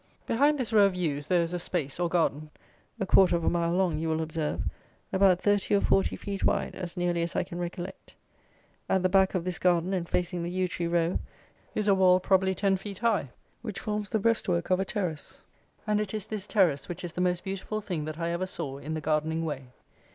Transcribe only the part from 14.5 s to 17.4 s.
of a terrace; and it is this terrace which is the